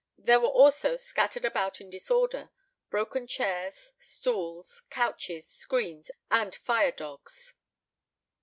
[0.17, 2.49] There were also scattered about in disorder,
[2.89, 7.53] broken chairs, stools, couches, screens, and fire dogs.